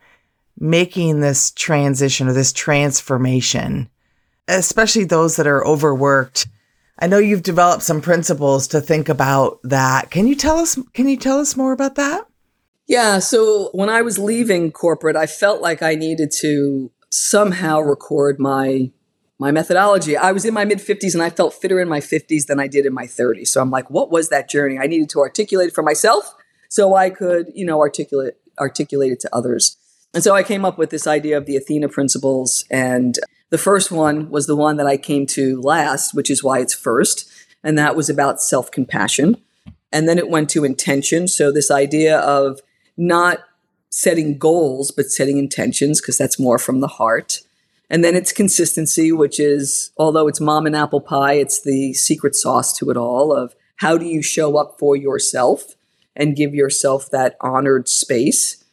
[0.59, 3.89] making this transition or this transformation,
[4.47, 6.47] especially those that are overworked,
[6.99, 10.11] I know you've developed some principles to think about that.
[10.11, 12.27] Can you tell us can you tell us more about that?
[12.87, 18.39] Yeah, so when I was leaving corporate, I felt like I needed to somehow record
[18.39, 18.91] my
[19.43, 20.15] my methodology.
[20.15, 22.67] I was in my mid 50s and I felt fitter in my 50s than I
[22.67, 23.49] did in my 30s.
[23.49, 24.79] So I'm like, what was that journey?
[24.79, 26.33] I needed to articulate it for myself
[26.69, 29.77] so I could, you know, articulate articulate it to others.
[30.13, 32.63] And so I came up with this idea of the Athena principles.
[32.71, 36.59] And the first one was the one that I came to last, which is why
[36.59, 37.29] it's first.
[37.63, 39.41] And that was about self compassion.
[39.91, 41.27] And then it went to intention.
[41.27, 42.61] So this idea of
[42.95, 43.39] not
[43.89, 47.41] setting goals, but setting intentions, because that's more from the heart.
[47.93, 52.33] And then it's consistency, which is, although it's mom and apple pie, it's the secret
[52.33, 55.75] sauce to it all of how do you show up for yourself
[56.15, 58.63] and give yourself that honored space.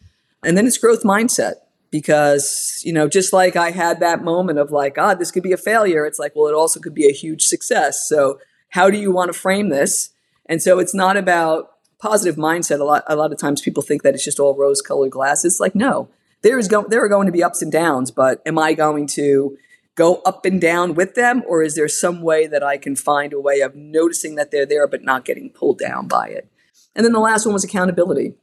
[0.43, 1.57] And then it's growth mindset
[1.91, 5.53] because, you know, just like I had that moment of like, God, this could be
[5.53, 8.09] a failure, it's like, well, it also could be a huge success.
[8.09, 10.15] So, how do you want to frame this?
[10.47, 12.81] And so it's not about positive mindset.
[12.81, 15.61] A lot, a lot of times people think that it's just all rose colored glasses.
[15.61, 16.09] Like, no,
[16.43, 19.07] there is go- there are going to be ups and downs, but am I going
[19.09, 19.57] to
[19.95, 21.43] go up and down with them?
[21.47, 24.67] Or is there some way that I can find a way of noticing that they're
[24.67, 26.49] there, but not getting pulled down by it?
[26.95, 28.35] And then the last one was accountability.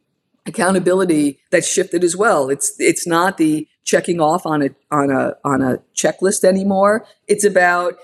[0.46, 2.50] Accountability that shifted as well.
[2.50, 7.06] It's it's not the checking off on a on a on a checklist anymore.
[7.28, 7.98] It's about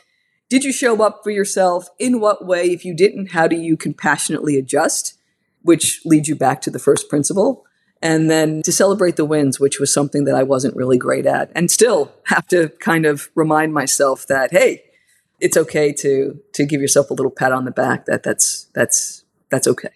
[0.49, 1.87] did you show up for yourself?
[1.97, 2.65] In what way?
[2.65, 5.17] If you didn't, how do you compassionately adjust?
[5.61, 7.65] Which leads you back to the first principle.
[8.03, 11.49] And then to celebrate the wins, which was something that I wasn't really great at,
[11.55, 14.83] and still have to kind of remind myself that hey,
[15.39, 18.05] it's okay to to give yourself a little pat on the back.
[18.05, 19.89] That that's that's that's okay.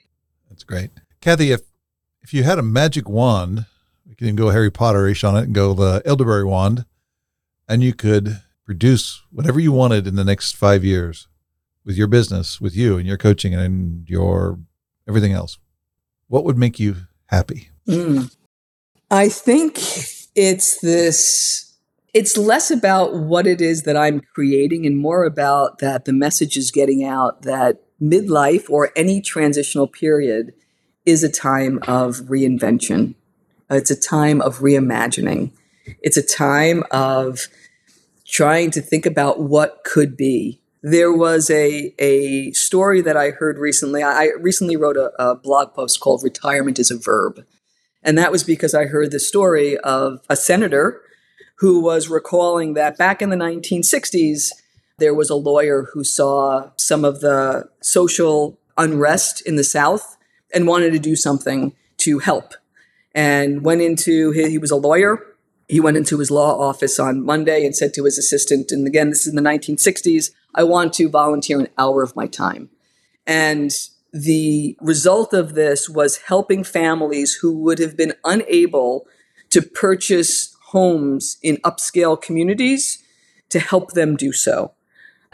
[0.50, 0.92] That's great.
[1.20, 1.64] Kathy, if
[2.22, 3.66] if you had a magic wand,
[4.08, 6.86] we can go Harry Potterish on it and go the elderberry wand,
[7.68, 11.28] and you could produce whatever you wanted in the next five years
[11.84, 14.60] with your business, with you and your coaching and your
[15.08, 15.58] everything else,
[16.28, 16.96] what would make you
[17.28, 17.70] happy?
[17.88, 18.36] Mm.
[19.10, 19.78] I think
[20.36, 21.74] it's this
[22.14, 26.58] it's less about what it is that I'm creating and more about that the message
[26.58, 30.54] is getting out that midlife or any transitional period
[31.06, 33.16] is a time of reinvention.
[33.70, 35.52] It's a time of reimagining.
[36.02, 37.48] It's a time of
[38.26, 40.62] trying to think about what could be.
[40.84, 44.04] There was a, a story that I heard recently.
[44.04, 47.46] I recently wrote a, a blog post called Retirement is a Verb.
[48.08, 51.02] And that was because I heard the story of a senator
[51.56, 54.54] who was recalling that back in the 1960s,
[54.98, 60.16] there was a lawyer who saw some of the social unrest in the South
[60.54, 62.54] and wanted to do something to help.
[63.14, 65.36] And went into, he was a lawyer.
[65.68, 69.10] He went into his law office on Monday and said to his assistant, and again,
[69.10, 72.70] this is in the 1960s, I want to volunteer an hour of my time.
[73.26, 73.72] And
[74.14, 79.06] the result of this was helping families who would have been unable
[79.50, 83.04] to purchase homes in upscale communities
[83.50, 84.74] to help them do so.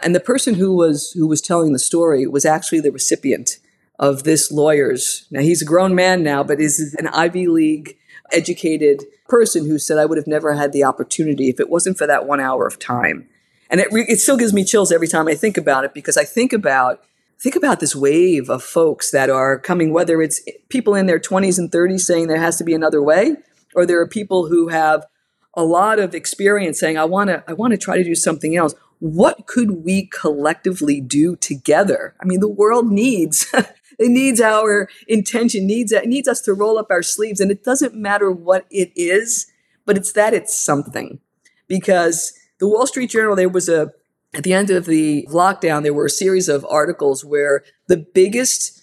[0.00, 3.58] And the person who was who was telling the story was actually the recipient
[3.98, 5.26] of this lawyer's.
[5.30, 7.96] Now he's a grown man now, but is an Ivy League
[8.32, 12.06] educated person who said I would have never had the opportunity if it wasn't for
[12.06, 13.28] that one hour of time.
[13.70, 16.16] And it, re- it still gives me chills every time I think about it because
[16.16, 17.02] I think about
[17.44, 21.58] think about this wave of folks that are coming, whether it's people in their 20s
[21.58, 23.36] and 30s saying there has to be another way,
[23.74, 25.04] or there are people who have
[25.52, 28.56] a lot of experience saying, I want to, I want to try to do something
[28.56, 28.74] else.
[28.98, 32.14] What could we collectively do together?
[32.18, 36.78] I mean, the world needs, it needs our intention, needs, it needs us to roll
[36.78, 37.40] up our sleeves.
[37.40, 39.52] And it doesn't matter what it is,
[39.84, 41.20] but it's that it's something.
[41.68, 43.92] Because the Wall Street Journal, there was a,
[44.34, 48.82] at the end of the lockdown, there were a series of articles where the biggest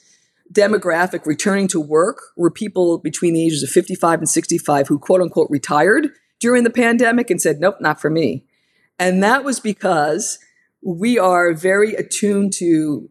[0.52, 5.22] demographic returning to work were people between the ages of 55 and 65 who quote
[5.22, 6.10] unquote retired
[6.40, 8.46] during the pandemic and said, nope, not for me.
[8.98, 10.40] And that was because
[10.84, 13.10] we are very attuned to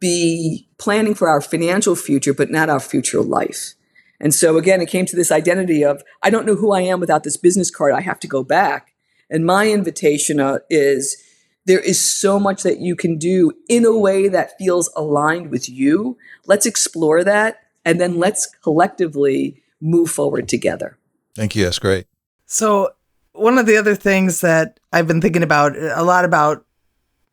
[0.00, 3.74] be planning for our financial future, but not our future life.
[4.20, 7.00] And so again, it came to this identity of, I don't know who I am
[7.00, 7.92] without this business card.
[7.92, 8.94] I have to go back.
[9.30, 11.16] And my invitation uh, is
[11.64, 15.68] there is so much that you can do in a way that feels aligned with
[15.68, 16.16] you.
[16.46, 17.60] Let's explore that.
[17.84, 20.98] And then let's collectively move forward together.
[21.34, 21.64] Thank you.
[21.64, 22.06] That's great.
[22.46, 22.90] So,
[23.32, 26.66] one of the other things that I've been thinking about a lot about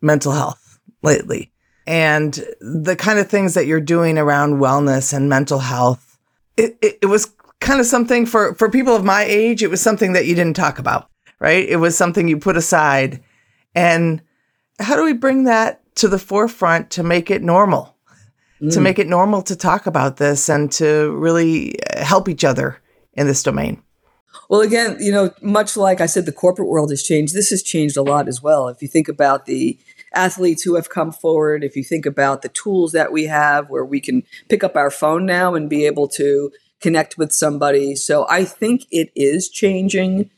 [0.01, 1.51] mental health lately
[1.85, 6.17] and the kind of things that you're doing around wellness and mental health.
[6.55, 9.81] It, it, it was kind of something for, for people of my age, it was
[9.81, 11.67] something that you didn't talk about, right?
[11.67, 13.21] It was something you put aside
[13.75, 14.21] and
[14.79, 17.95] how do we bring that to the forefront to make it normal?
[18.61, 18.73] Mm.
[18.73, 22.81] To make it normal to talk about this and to really uh, help each other
[23.13, 23.81] in this domain.
[24.49, 27.33] Well, again, you know, much like I said, the corporate world has changed.
[27.33, 28.67] This has changed a lot as well.
[28.67, 29.77] If you think about the
[30.13, 33.85] athletes who have come forward, if you think about the tools that we have where
[33.85, 36.51] we can pick up our phone now and be able to
[36.81, 37.95] connect with somebody.
[37.95, 40.29] So I think it is changing.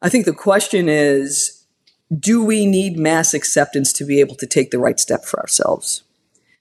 [0.00, 1.57] I think the question is
[2.16, 6.02] do we need mass acceptance to be able to take the right step for ourselves?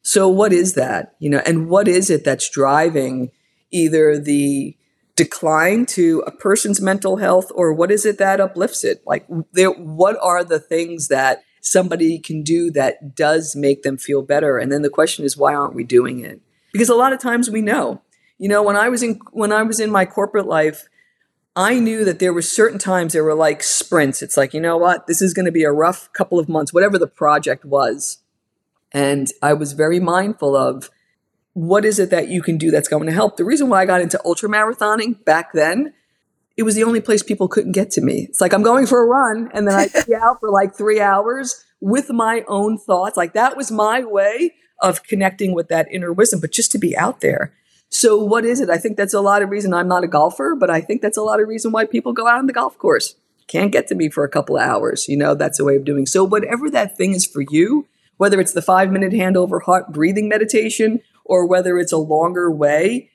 [0.02, 1.16] So what is that?
[1.20, 3.32] You know, and what is it that's driving
[3.72, 4.76] either the
[5.16, 9.02] decline to a person's mental health or what is it that uplifts it?
[9.06, 14.22] Like there what are the things that somebody can do that does make them feel
[14.22, 14.58] better?
[14.58, 16.40] And then the question is why aren't we doing it?
[16.72, 18.02] Because a lot of times we know.
[18.38, 20.88] You know, when I was in when I was in my corporate life,
[21.58, 24.22] I knew that there were certain times there were like sprints.
[24.22, 25.08] It's like, you know what?
[25.08, 28.20] This is going to be a rough couple of months, whatever the project was.
[28.92, 30.92] And I was very mindful of
[31.54, 33.38] what is it that you can do that's going to help.
[33.38, 35.96] The reason why I got into ultra marathoning back then,
[36.58, 38.28] it was the only place people couldn't get to me.
[38.30, 41.02] It's like I'm going for a run and then I be out for like three
[41.02, 43.18] hours with my own thoughts.
[43.18, 46.96] Like that was my way of connecting with that inner wisdom, but just to be
[46.96, 47.52] out there.
[47.90, 48.70] So what is it?
[48.70, 51.18] I think that's a lot of reason I'm not a golfer, but I think that's
[51.18, 53.16] a lot of reason why people go out on the golf course.
[53.48, 55.08] Can't get to me for a couple of hours.
[55.08, 56.06] You know, that's a way of doing.
[56.06, 59.94] So whatever that thing is for you, whether it's the five minute hand over heart
[59.94, 63.10] breathing meditation or whether it's a longer way,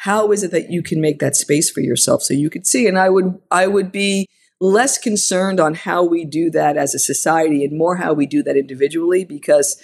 [0.00, 2.86] how is it that you can make that space for yourself so you could see?
[2.86, 4.28] And I would I would be
[4.60, 8.42] less concerned on how we do that as a society and more how we do
[8.42, 9.76] that individually because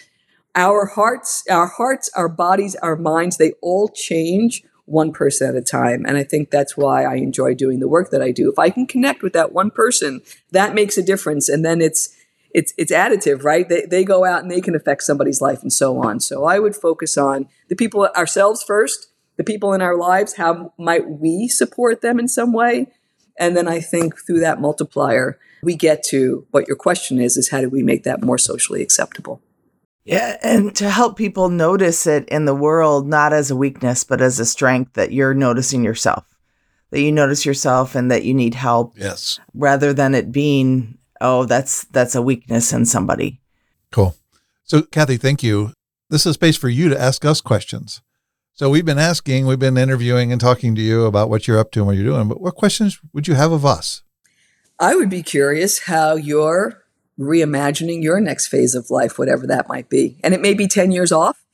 [0.54, 5.62] our hearts, our hearts, our bodies, our minds, they all change one person at a
[5.62, 6.04] time.
[6.06, 8.50] And I think that's why I enjoy doing the work that I do.
[8.50, 11.48] If I can connect with that one person, that makes a difference.
[11.48, 12.14] And then it's,
[12.54, 13.68] it's, it's additive, right?
[13.68, 16.20] They, they go out and they can affect somebody's life and so on.
[16.20, 20.34] So I would focus on the people ourselves first, the people in our lives.
[20.34, 22.88] How might we support them in some way?
[23.38, 27.50] And then I think through that multiplier, we get to what your question is, is
[27.50, 29.40] how do we make that more socially acceptable?
[30.04, 34.20] Yeah, and to help people notice it in the world, not as a weakness, but
[34.20, 36.24] as a strength that you're noticing yourself,
[36.90, 38.94] that you notice yourself and that you need help.
[38.96, 39.38] Yes.
[39.54, 43.40] Rather than it being, oh, that's that's a weakness in somebody.
[43.92, 44.16] Cool.
[44.64, 45.72] So, Kathy, thank you.
[46.10, 48.00] This is a space for you to ask us questions.
[48.54, 51.70] So we've been asking, we've been interviewing and talking to you about what you're up
[51.72, 52.28] to and what you're doing.
[52.28, 54.02] But what questions would you have of us?
[54.78, 56.82] I would be curious how your
[57.18, 60.18] reimagining your next phase of life, whatever that might be.
[60.24, 61.45] And it may be 10 years off,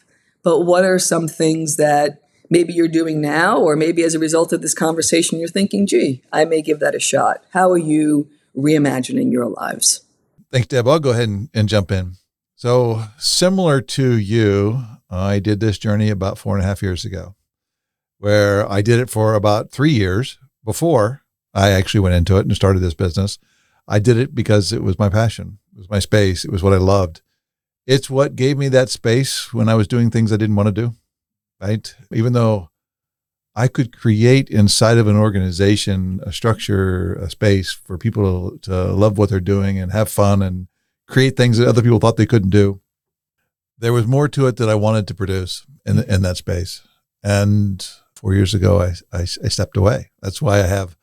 [0.43, 4.53] but what are some things that maybe you're doing now, or maybe as a result
[4.53, 7.45] of this conversation, you're thinking, gee, I may give that a shot?
[7.53, 10.03] How are you reimagining your lives?
[10.51, 10.89] Thanks, Deb.
[10.89, 12.15] I'll go ahead and, and jump in.
[12.55, 17.37] So, similar to you, I did this journey about four and a half years ago,
[18.19, 21.23] where I did it for about three years before
[21.55, 23.39] I actually went into it and started this business.
[23.89, 25.59] I did it because it was my passion.
[25.75, 26.45] It was my space.
[26.45, 27.23] It was what I loved.
[27.87, 30.73] It's what gave me that space when I was doing things I didn't want to
[30.83, 30.95] do.
[31.61, 31.95] Right.
[32.13, 32.71] Even though
[33.57, 39.19] I could create inside of an organization a structure, a space for people to love
[39.19, 40.69] what they're doing and have fun and
[41.09, 42.81] create things that other people thought they couldn't do.
[43.79, 46.83] there was more to it that I wanted to produce in in that space.
[47.23, 50.11] And four years ago, I, I, I stepped away.
[50.21, 50.97] That's why I have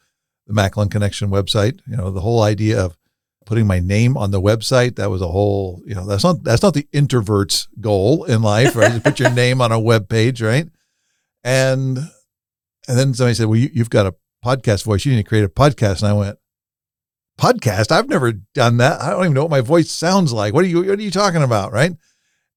[0.48, 1.80] the Macklin Connection website.
[1.88, 2.98] You know, the whole idea of
[3.46, 6.64] putting my name on the website that was a whole you know that's not that's
[6.64, 8.94] not the introvert's goal in life right?
[8.94, 10.68] To put your name on a web page right?
[11.44, 11.98] And
[12.88, 14.16] and then somebody said well you, you've got a
[14.46, 15.06] podcast voice.
[15.06, 16.02] You need to create a podcast.
[16.02, 16.38] And i went
[17.40, 17.92] podcast?
[17.92, 19.02] I've never done that.
[19.02, 20.54] I don't even know what my voice sounds like.
[20.54, 21.74] What are you what are you talking about?
[21.74, 21.94] Right?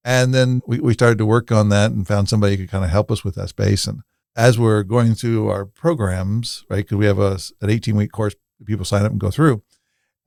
[0.04, 2.84] And then we, we started to work on that and found somebody who could kind
[2.84, 3.86] of help us with that space.
[3.86, 4.02] And
[4.38, 8.34] as we're going through our programs right because we have a, an 18 week course
[8.64, 9.62] people sign up and go through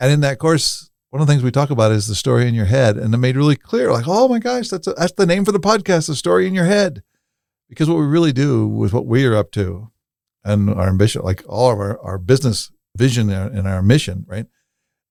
[0.01, 2.55] and in that course, one of the things we talk about is the story in
[2.55, 2.97] your head.
[2.97, 5.51] And it made really clear, like, oh my gosh, that's a, that's the name for
[5.51, 7.03] the podcast, the story in your head.
[7.69, 9.91] Because what we really do with what we are up to
[10.43, 14.47] and our ambition, like all of our, our business vision and our mission, right,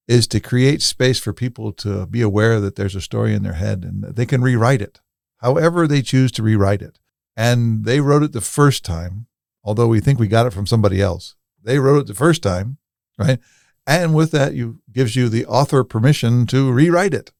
[0.08, 3.52] is to create space for people to be aware that there's a story in their
[3.52, 5.00] head and they can rewrite it
[5.36, 6.98] however they choose to rewrite it.
[7.36, 9.26] And they wrote it the first time,
[9.64, 11.36] although we think we got it from somebody else.
[11.62, 12.78] They wrote it the first time,
[13.18, 13.38] right?
[13.86, 17.32] And with that, you gives you the author permission to rewrite it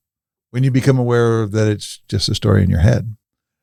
[0.51, 3.16] when you become aware that it's just a story in your head.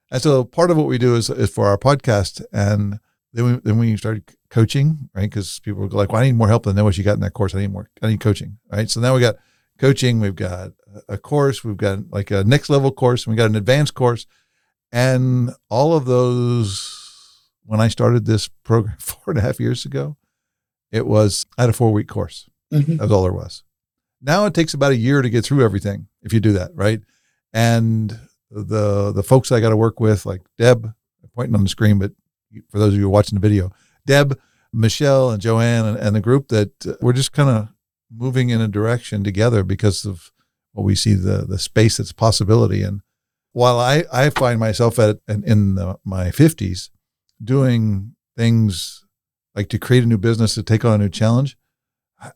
[0.09, 2.41] And so part of what we do is, is for our podcast.
[2.53, 2.99] And
[3.33, 5.29] then we, then we started coaching, right?
[5.29, 7.33] Because people were like, well, I need more help than what you got in that
[7.33, 7.53] course.
[7.53, 8.89] I need more, I need coaching, right?
[8.89, 9.35] So now we got
[9.77, 10.71] coaching, we've got
[11.09, 14.25] a course, we've got like a next level course, and we got an advanced course.
[14.91, 20.17] And all of those, when I started this program four and a half years ago,
[20.91, 22.49] it was, I had a four week course.
[22.73, 22.97] Mm-hmm.
[22.97, 23.63] That's all there was.
[24.21, 27.01] Now it takes about a year to get through everything if you do that, right?
[27.53, 28.19] And
[28.49, 31.99] the the folks I got to work with, like Deb, I'm pointing on the screen,
[31.99, 32.11] but
[32.69, 33.71] for those of you watching the video,
[34.05, 34.39] Deb,
[34.73, 37.69] Michelle, and Joanne, and, and the group that uh, we're just kind of
[38.11, 40.31] moving in a direction together because of
[40.71, 42.83] what we see the the space that's possibility.
[42.83, 43.01] And
[43.57, 46.91] while I I find myself at in, the, my fifties
[47.43, 49.03] doing things
[49.55, 51.57] like to create a new business to take on a new challenge,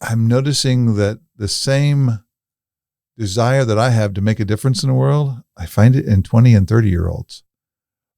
[0.01, 2.24] I'm noticing that the same
[3.19, 6.24] desire that I have to make a difference in the world, I find it in
[6.24, 7.43] 20 and 30 year olds.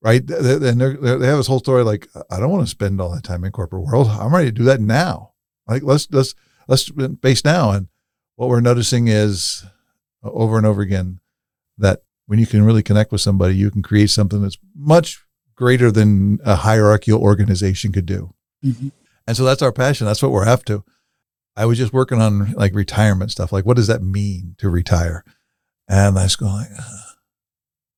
[0.02, 0.22] Right.
[0.22, 3.44] And they have this whole story like, I don't want to spend all that time
[3.44, 4.08] in corporate world.
[4.08, 5.34] I'm ready to do that now.
[5.68, 6.36] Like, let's, let's,
[6.70, 7.72] let's base now.
[7.72, 7.88] And
[8.36, 9.66] what we're noticing is
[10.24, 11.20] uh, over and over again
[11.78, 15.24] that when you can really connect with somebody, you can create something that's much
[15.56, 18.34] greater than a hierarchical organization could do.
[18.64, 18.90] Mm-hmm.
[19.28, 20.08] And so that's our passion.
[20.08, 20.82] That's what we're after.
[21.56, 23.52] I was just working on like retirement stuff.
[23.52, 25.24] Like, what does that mean to retire?
[25.88, 26.98] And I was going, uh,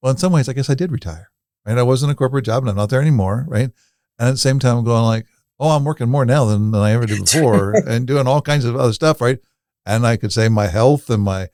[0.01, 1.31] well, in some ways, I guess I did retire.
[1.65, 1.77] Right?
[1.77, 3.45] I wasn't a corporate job, and I'm not there anymore.
[3.47, 3.71] Right?
[4.19, 5.25] And at the same time, I'm going like,
[5.59, 8.65] oh, I'm working more now than, than I ever did before, and doing all kinds
[8.65, 9.21] of other stuff.
[9.21, 9.39] Right?
[9.85, 11.47] And I could say my health and my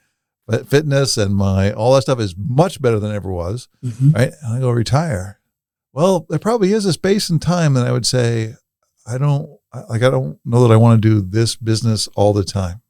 [0.67, 3.67] fitness and my all that stuff is much better than ever was.
[3.83, 4.11] Mm-hmm.
[4.11, 4.31] Right?
[4.41, 5.39] And I go retire.
[5.93, 8.55] Well, there probably is a space and time that I would say
[9.05, 9.49] I don't
[9.89, 12.81] like I don't know that I want to do this business all the time.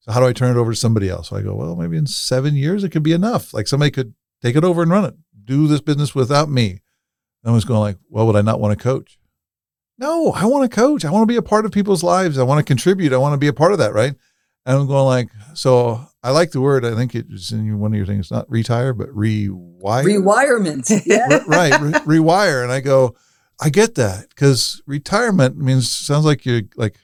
[0.00, 1.28] So how do I turn it over to somebody else?
[1.28, 3.52] So I go, well, maybe in seven years it could be enough.
[3.52, 5.14] Like somebody could take it over and run it,
[5.44, 6.80] do this business without me.
[7.44, 9.18] I was going like, well, would I not want to coach?
[9.96, 11.04] No, I want to coach.
[11.04, 12.38] I want to be a part of people's lives.
[12.38, 13.12] I want to contribute.
[13.12, 14.14] I want to be a part of that, right?
[14.68, 16.84] And I'm going like, so I like the word.
[16.84, 20.04] I think it's in one of your things, not retire, but rewire.
[20.04, 20.90] Rewirement.
[21.06, 21.42] Yeah.
[21.46, 21.80] right.
[21.80, 22.62] Re- rewire.
[22.62, 23.16] And I go,
[23.58, 26.96] I get that because retirement means sounds like you're like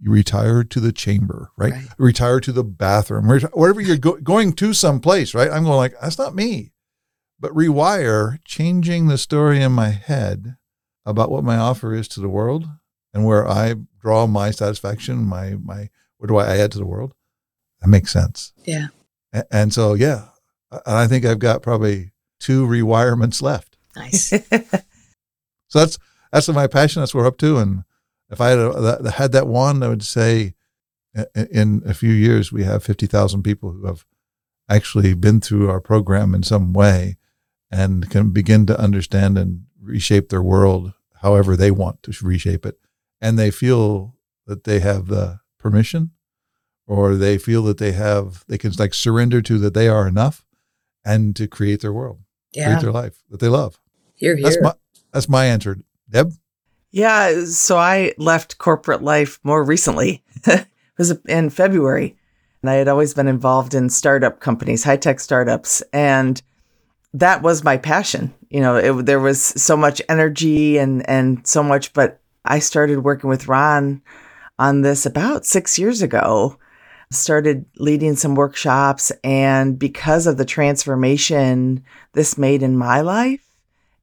[0.00, 1.72] you retire to the chamber, right?
[1.72, 1.86] right.
[1.96, 5.48] Retire to the bathroom, reti- wherever you're go- going to some place, right?
[5.48, 6.72] I'm going like that's not me,
[7.38, 10.56] but rewire, changing the story in my head
[11.06, 12.66] about what my offer is to the world
[13.14, 15.88] and where I draw my satisfaction, my my
[16.22, 17.14] what do I add to the world?
[17.80, 18.52] That makes sense.
[18.64, 18.88] Yeah.
[19.32, 20.26] And, and so yeah,
[20.86, 23.76] I think I've got probably two rewirements left.
[23.96, 24.32] Nice.
[25.68, 25.98] So that's
[26.30, 27.00] that's my passion.
[27.00, 27.56] That's what we're up to.
[27.56, 27.84] And
[28.28, 30.52] if I had a, had that wand, I would say
[31.34, 34.04] in a few years we have fifty thousand people who have
[34.68, 37.16] actually been through our program in some way
[37.70, 40.92] and can begin to understand and reshape their world
[41.22, 42.78] however they want to reshape it.
[43.18, 44.14] And they feel
[44.46, 46.10] that they have the permission
[46.86, 50.44] or they feel that they have, they can like surrender to that they are enough
[51.04, 52.20] and to create their world,
[52.52, 52.66] yeah.
[52.66, 53.80] create their life that they love.
[54.14, 54.44] Here, here.
[54.44, 54.72] That's my,
[55.12, 55.78] that's my answer.
[56.10, 56.32] Deb?
[56.90, 57.44] Yeah.
[57.46, 60.22] So I left corporate life more recently.
[60.46, 60.66] it
[60.98, 62.16] was in February.
[62.60, 65.82] And I had always been involved in startup companies, high tech startups.
[65.92, 66.40] And
[67.14, 68.32] that was my passion.
[68.50, 73.04] You know, it, there was so much energy and, and so much, but I started
[73.04, 74.02] working with Ron
[74.58, 76.58] on this about six years ago.
[77.10, 79.12] started leading some workshops.
[79.22, 81.84] And because of the transformation
[82.14, 83.46] this made in my life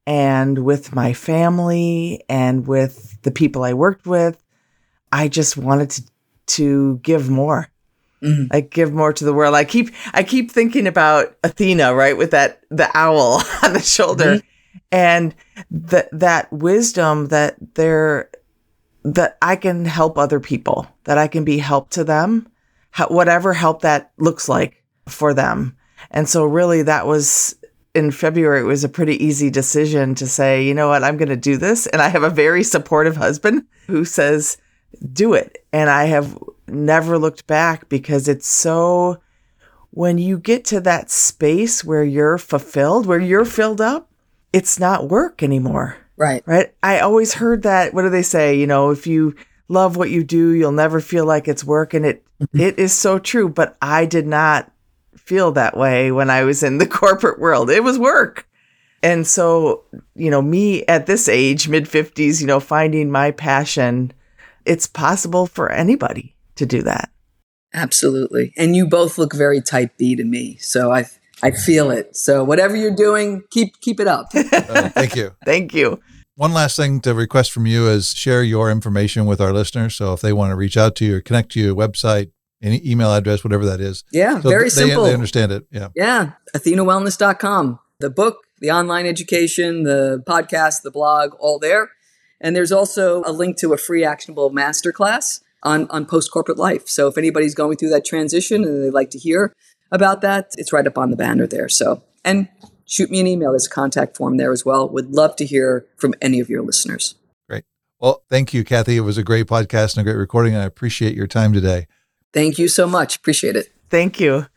[0.06, 4.44] and with my family and with the people I worked with,
[5.12, 6.04] I just wanted to,
[6.48, 7.70] to give more.
[8.22, 8.46] Mm-hmm.
[8.52, 9.56] I give more to the world.
[9.56, 14.36] I keep I keep thinking about Athena, right, with that the owl on the shoulder,
[14.36, 14.78] mm-hmm.
[14.92, 15.36] and
[15.72, 18.30] that that wisdom that there
[19.04, 22.48] that I can help other people, that I can be help to them,
[23.08, 25.78] whatever help that looks like for them.
[26.12, 27.56] And so, really, that was
[27.96, 28.62] in February.
[28.62, 31.58] It was a pretty easy decision to say, you know what, I'm going to do
[31.58, 34.58] this, and I have a very supportive husband who says,
[35.14, 36.38] "Do it," and I have
[36.68, 39.20] never looked back because it's so
[39.92, 44.12] when you get to that space where you're fulfilled, where you're filled up,
[44.54, 45.98] it's not work anymore.
[46.20, 46.44] Right.
[46.46, 46.74] Right.
[46.84, 47.94] I always heard that.
[47.94, 48.60] What do they say?
[48.60, 49.36] You know, if you
[49.70, 51.94] love what you do, you'll never feel like it's work.
[51.94, 52.60] And it, mm-hmm.
[52.60, 53.48] it is so true.
[53.48, 54.70] But I did not
[55.16, 57.70] feel that way when I was in the corporate world.
[57.70, 58.46] It was work.
[59.02, 64.12] And so, you know, me at this age, mid 50s, you know, finding my passion,
[64.66, 67.10] it's possible for anybody to do that.
[67.74, 68.52] Absolutely.
[68.58, 70.58] And you both look very type B to me.
[70.58, 71.06] So I
[71.42, 72.16] I feel it.
[72.16, 74.28] So whatever you're doing, keep keep it up.
[74.36, 75.36] uh, thank you.
[75.46, 76.00] thank you.
[76.36, 79.96] One last thing to request from you is share your information with our listeners.
[79.96, 82.32] So if they want to reach out to you or connect to your website,
[82.62, 84.04] any email address, whatever that is.
[84.12, 85.04] Yeah, so very they, simple.
[85.04, 85.66] They understand it.
[85.72, 85.90] Yeah.
[85.96, 86.32] Yeah.
[86.56, 87.80] AthenaWellness.com.
[88.00, 91.92] The book, the online education, the podcast, the blog, all there.
[92.42, 96.88] And there's also a link to a free actionable masterclass on, on post corporate life.
[96.88, 99.54] So if anybody's going through that transition and they'd like to hear
[99.92, 101.70] about that, it's right up on the banner there.
[101.70, 102.48] So, and
[102.86, 103.52] shoot me an email.
[103.52, 104.90] There's a contact form there as well.
[104.90, 107.16] Would love to hear from any of your listeners.
[107.48, 107.64] Great.
[108.00, 108.98] Well, thank you, Kathy.
[108.98, 110.56] It was a great podcast and a great recording.
[110.56, 111.88] I appreciate your time today.
[112.34, 113.16] Thank you so much.
[113.16, 113.74] Appreciate it.
[113.90, 114.48] Thank you.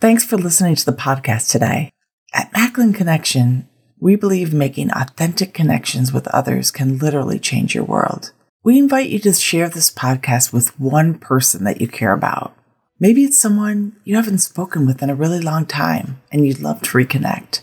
[0.00, 1.92] Thanks for listening to the podcast today.
[2.32, 3.68] At Macklin Connection,
[4.00, 8.32] we believe making authentic connections with others can literally change your world.
[8.64, 12.56] We invite you to share this podcast with one person that you care about.
[13.00, 16.80] Maybe it's someone you haven't spoken with in a really long time and you'd love
[16.82, 17.62] to reconnect.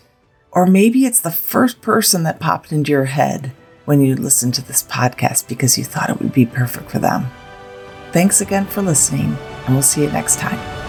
[0.52, 3.54] Or maybe it's the first person that popped into your head
[3.86, 7.28] when you listened to this podcast because you thought it would be perfect for them.
[8.12, 10.81] Thanks again for listening, and we'll see you next time.